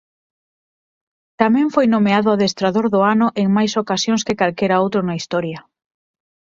[1.41, 5.59] Tamén foi nomeado «adestrador do ano» en máis ocasións que calquera outro na historia.